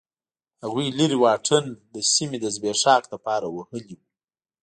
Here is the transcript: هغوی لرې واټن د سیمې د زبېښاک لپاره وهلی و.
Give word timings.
هغوی 0.63 0.87
لرې 0.97 1.17
واټن 1.23 1.65
د 1.93 1.95
سیمې 2.13 2.37
د 2.41 2.45
زبېښاک 2.55 3.03
لپاره 3.13 3.45
وهلی 3.55 3.95
و. 3.97 4.01